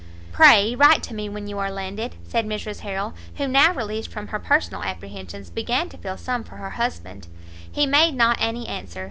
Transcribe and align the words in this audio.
"Pray 0.31 0.73
write 0.73 1.03
to 1.03 1.13
me 1.13 1.29
when 1.29 1.45
you 1.45 1.59
are 1.59 1.69
landed," 1.69 2.15
said 2.23 2.47
Mrs 2.47 2.79
Harrel, 2.79 3.13
who 3.35 3.47
now 3.47 3.71
released 3.71 4.09
from 4.09 4.29
her 4.29 4.39
personal 4.39 4.81
apprehensions, 4.81 5.51
began 5.51 5.89
to 5.89 5.97
feel 5.99 6.17
some 6.17 6.43
for 6.43 6.55
her 6.55 6.71
husband. 6.71 7.27
He 7.71 7.85
made 7.85 8.15
not 8.15 8.37
any 8.41 8.67
answer. 8.67 8.99